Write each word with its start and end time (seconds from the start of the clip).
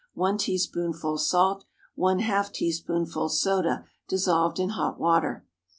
1 0.15 0.39
teaspoonful 0.39 1.15
salt. 1.19 1.63
½ 1.95 2.53
teaspoonful 2.53 3.29
soda, 3.29 3.85
dissolved 4.07 4.57
in 4.57 4.69
hot 4.69 4.99
water. 4.99 5.45